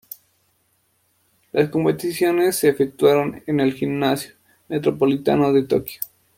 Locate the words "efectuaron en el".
2.69-3.73